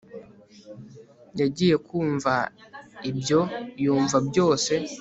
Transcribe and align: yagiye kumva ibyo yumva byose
yagiye 1.39 1.75
kumva 1.87 2.33
ibyo 3.09 3.39
yumva 3.83 4.17
byose 4.27 4.73